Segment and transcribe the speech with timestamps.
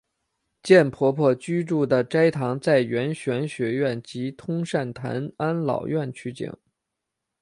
[0.63, 6.51] 贱婆婆居住的斋堂在圆玄学院及通善坛安老院取景。